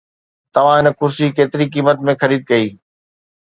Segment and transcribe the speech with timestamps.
[0.53, 2.67] توهان هن ڪرسي ڪيتري قيمت ۾ خريد ڪيو؟